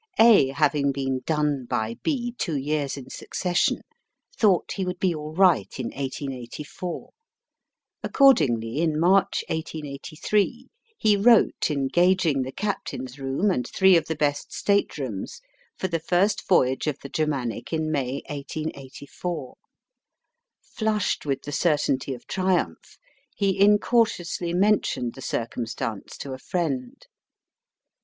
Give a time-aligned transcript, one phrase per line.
[0.17, 3.81] A having been done by B two years in succession,
[4.35, 7.11] thought he would be all right in 1884.
[8.01, 14.51] Accordingly, in March, 1883, he wrote engaging the captain's room and three of the best
[14.51, 15.39] state rooms
[15.77, 19.55] for the first voyage of the Germanic in May, 1884.
[20.63, 22.97] Flushed with the certainty of triumph,
[23.35, 27.05] he incautiously mentioned the circumstance to a friend.